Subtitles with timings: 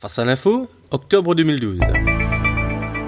[0.00, 1.80] Face à l'info, octobre 2012.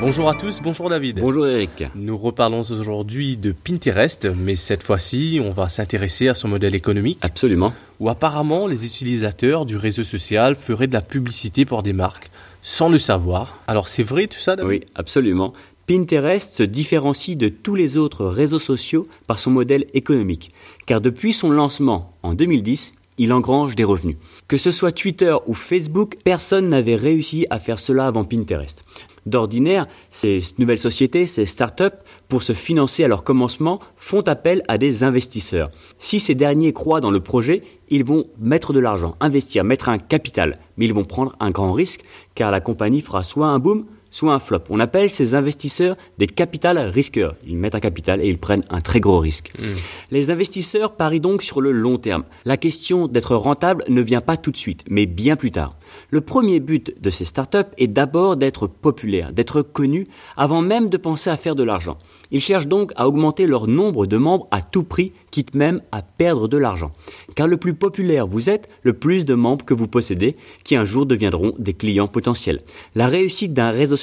[0.00, 1.18] Bonjour à tous, bonjour David.
[1.18, 1.82] Bonjour Eric.
[1.96, 7.18] Nous reparlons aujourd'hui de Pinterest, mais cette fois-ci, on va s'intéresser à son modèle économique.
[7.22, 7.72] Absolument.
[7.98, 12.30] Où apparemment, les utilisateurs du réseau social feraient de la publicité pour des marques
[12.62, 13.58] sans le savoir.
[13.66, 14.70] Alors c'est vrai tout ça David?
[14.70, 15.54] Oui, absolument.
[15.88, 20.52] Pinterest se différencie de tous les autres réseaux sociaux par son modèle économique,
[20.86, 24.16] car depuis son lancement en 2010, il engrange des revenus.
[24.48, 28.84] Que ce soit Twitter ou Facebook, personne n'avait réussi à faire cela avant Pinterest.
[29.26, 31.96] D'ordinaire, ces nouvelles sociétés, ces startups,
[32.28, 35.70] pour se financer à leur commencement, font appel à des investisseurs.
[35.98, 39.98] Si ces derniers croient dans le projet, ils vont mettre de l'argent, investir, mettre un
[39.98, 42.02] capital, mais ils vont prendre un grand risque,
[42.36, 44.62] car la compagnie fera soit un boom, soit un flop.
[44.70, 47.36] On appelle ces investisseurs des capital risqueurs.
[47.46, 49.52] Ils mettent un capital et ils prennent un très gros risque.
[49.58, 49.74] Hmm.
[50.10, 52.24] Les investisseurs parient donc sur le long terme.
[52.46, 55.76] La question d'être rentable ne vient pas tout de suite, mais bien plus tard.
[56.08, 60.06] Le premier but de ces startups est d'abord d'être populaires, d'être connus,
[60.36, 61.98] avant même de penser à faire de l'argent.
[62.30, 66.00] Ils cherchent donc à augmenter leur nombre de membres à tout prix, quitte même à
[66.00, 66.92] perdre de l'argent.
[67.34, 70.86] Car le plus populaire vous êtes, le plus de membres que vous possédez, qui un
[70.86, 72.60] jour deviendront des clients potentiels.
[72.94, 73.96] La réussite d'un réseau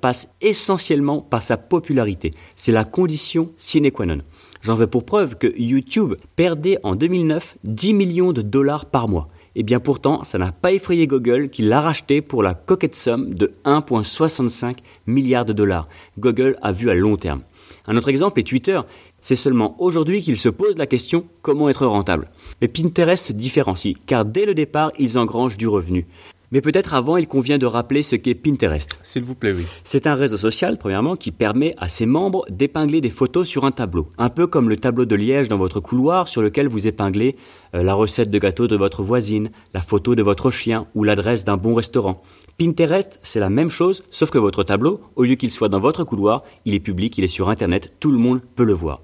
[0.00, 2.30] passe essentiellement par sa popularité.
[2.56, 4.18] C'est la condition sine qua non.
[4.62, 9.28] J'en veux pour preuve que YouTube perdait en 2009 10 millions de dollars par mois.
[9.56, 12.94] Et eh bien pourtant, ça n'a pas effrayé Google qui l'a racheté pour la coquette
[12.94, 14.76] somme de 1,65
[15.08, 15.88] milliards de dollars.
[16.20, 17.42] Google a vu à long terme.
[17.88, 18.80] Un autre exemple est Twitter.
[19.20, 22.30] C'est seulement aujourd'hui qu'il se pose la question comment être rentable.
[22.60, 26.06] Mais Pinterest se différencie, car dès le départ, ils engrangent du revenu.
[26.52, 28.98] Mais peut-être avant, il convient de rappeler ce qu'est Pinterest.
[29.04, 29.64] S'il vous plaît, oui.
[29.84, 33.70] C'est un réseau social, premièrement, qui permet à ses membres d'épingler des photos sur un
[33.70, 34.08] tableau.
[34.18, 37.36] Un peu comme le tableau de liège dans votre couloir sur lequel vous épinglez
[37.76, 41.44] euh, la recette de gâteau de votre voisine, la photo de votre chien ou l'adresse
[41.44, 42.20] d'un bon restaurant.
[42.58, 46.04] Pinterest, c'est la même chose, sauf que votre tableau, au lieu qu'il soit dans votre
[46.04, 49.00] couloir, il est public, il est sur Internet, tout le monde peut le voir.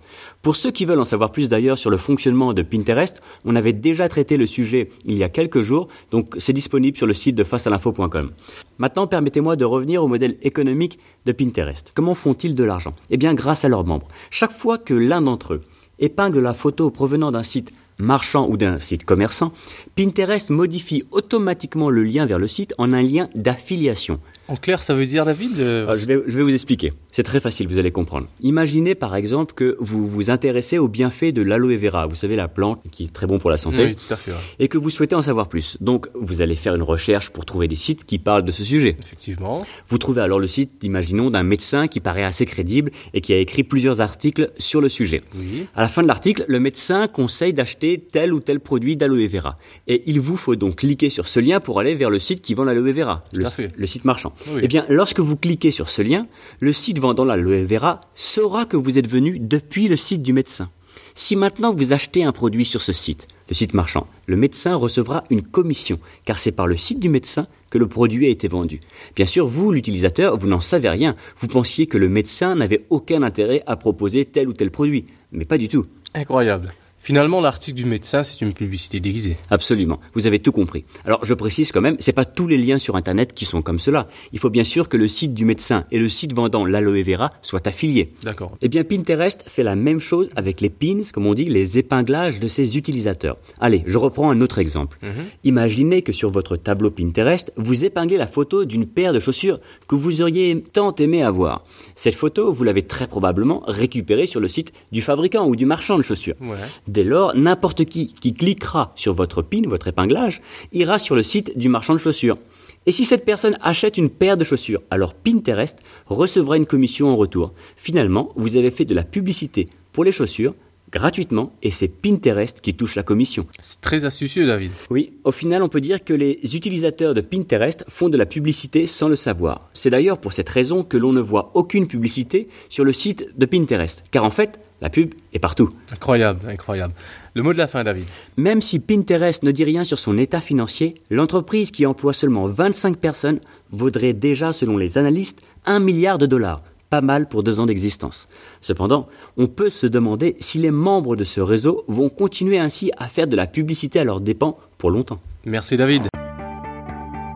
[0.47, 3.73] Pour ceux qui veulent en savoir plus d'ailleurs sur le fonctionnement de Pinterest, on avait
[3.73, 7.35] déjà traité le sujet il y a quelques jours, donc c'est disponible sur le site
[7.35, 8.31] de facealinfo.com.
[8.79, 11.91] Maintenant, permettez-moi de revenir au modèle économique de Pinterest.
[11.97, 12.95] Comment font-ils de l'argent?
[13.11, 14.07] Eh bien, grâce à leurs membres.
[14.31, 15.63] Chaque fois que l'un d'entre eux
[15.99, 19.51] épingle la photo provenant d'un site marchand ou d'un site commerçant,
[19.97, 24.21] Pinterest modifie automatiquement le lien vers le site en un lien d'affiliation.
[24.49, 26.93] En clair, ça veut dire, David euh, ah, je, vais, je vais vous expliquer.
[27.11, 28.29] C'est très facile, vous allez comprendre.
[28.43, 32.47] Imaginez par exemple que vous vous intéressez aux bienfaits de l'aloe vera, vous savez la
[32.47, 34.91] plante qui est très bon pour la santé, oui, tout à fait, et que vous
[34.91, 35.79] souhaitez en savoir plus.
[35.81, 38.97] Donc vous allez faire une recherche pour trouver des sites qui parlent de ce sujet.
[39.01, 39.65] Effectivement.
[39.89, 43.39] Vous trouvez alors le site, imaginons, d'un médecin qui paraît assez crédible et qui a
[43.39, 45.23] écrit plusieurs articles sur le sujet.
[45.35, 45.67] Oui.
[45.75, 49.59] À la fin de l'article, le médecin conseille d'acheter tel ou tel produit d'aloe vera.
[49.89, 52.55] Et il vous faut donc cliquer sur ce lien pour aller vers le site qui
[52.55, 53.47] vend l'aloe vera, le,
[53.77, 54.33] le, site marchand.
[54.63, 56.27] Eh bien, lorsque vous cliquez sur ce lien,
[56.61, 60.71] le site vendant l'aloe vera saura que vous êtes venu depuis le site du médecin.
[61.15, 65.25] Si maintenant vous achetez un produit sur ce site, le site marchand, le médecin recevra
[65.31, 68.81] une commission, car c'est par le site du médecin que le produit a été vendu.
[69.15, 71.17] Bien sûr, vous, l'utilisateur, vous n'en savez rien.
[71.39, 75.07] Vous pensiez que le médecin n'avait aucun intérêt à proposer tel ou tel produit.
[75.33, 75.87] Mais pas du tout.
[76.15, 76.73] Incroyable.
[77.07, 79.37] Finalement, l'article du médecin, c'est une publicité déguisée.
[79.49, 80.01] Absolument.
[80.15, 80.85] Vous avez tout compris.
[81.05, 83.79] Alors, je précise quand même, c'est pas tous les liens sur Internet qui sont comme
[83.79, 84.09] cela.
[84.33, 87.31] Il faut bien sûr que le site du médecin et le site vendant l'aloe vera
[87.43, 88.13] soient affiliés.
[88.25, 88.59] D'accord.
[88.61, 92.41] Eh bien, Pinterest fait la même chose avec les pins, comme on dit, les épinglages
[92.41, 93.37] de ses utilisateurs.
[93.61, 94.99] Allez, je reprends un autre exemple.
[95.03, 95.27] Mhm.
[95.45, 99.95] Imaginez que sur votre tableau Pinterest, vous épinglez la photo d'une paire de chaussures que
[99.95, 101.65] vous auriez tant aimé avoir.
[101.95, 105.99] Cette photo, vous l'avez très probablement récupérée sur le site du fabricant ou du marchand
[105.99, 106.35] de chaussures.
[106.41, 106.57] Ouais.
[106.97, 110.41] Dès lors, n'importe qui qui cliquera sur votre pin, votre épinglage,
[110.73, 112.39] ira sur le site du marchand de chaussures.
[112.87, 117.17] Et si cette personne achète une paire de chaussures, alors Pinterest recevra une commission en
[117.19, 117.53] retour.
[117.77, 120.55] Finalement, vous avez fait de la publicité pour les chaussures
[120.91, 123.47] gratuitement et c'est Pinterest qui touche la commission.
[123.61, 124.71] C'est très astucieux, David.
[124.89, 128.87] Oui, au final, on peut dire que les utilisateurs de Pinterest font de la publicité
[128.87, 129.69] sans le savoir.
[129.75, 133.45] C'est d'ailleurs pour cette raison que l'on ne voit aucune publicité sur le site de
[133.45, 135.71] Pinterest, car en fait, la pub est partout.
[135.93, 136.95] Incroyable, incroyable.
[137.35, 138.05] Le mot de la fin, David.
[138.37, 142.97] Même si Pinterest ne dit rien sur son état financier, l'entreprise qui emploie seulement 25
[142.97, 143.41] personnes
[143.71, 146.63] vaudrait déjà, selon les analystes, 1 milliard de dollars.
[146.91, 148.29] Pas mal pour deux ans d'existence.
[148.61, 153.09] Cependant, on peut se demander si les membres de ce réseau vont continuer ainsi à
[153.09, 155.19] faire de la publicité à leurs dépens pour longtemps.
[155.45, 156.07] Merci David.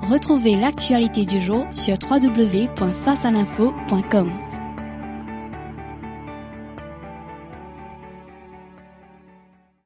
[0.08, 4.49] Retrouvez l'actualité du jour sur www.facealinfo.com.